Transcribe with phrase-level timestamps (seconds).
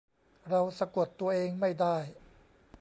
[0.49, 1.97] เราสะกดตัวเองไม่ได้